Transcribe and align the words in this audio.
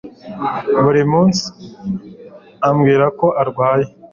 buri 0.83 1.01
munsi 1.11 1.45
ambwirako 2.67 3.25
arwaye 3.41 3.87